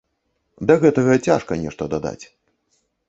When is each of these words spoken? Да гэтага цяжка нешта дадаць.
Да 0.71 0.77
гэтага 0.85 1.17
цяжка 1.27 1.59
нешта 1.67 1.83
дадаць. 1.93 2.25